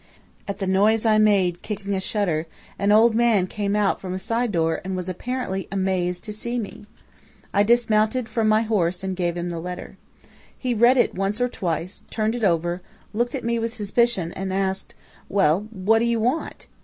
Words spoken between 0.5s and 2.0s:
the noise I made kicking a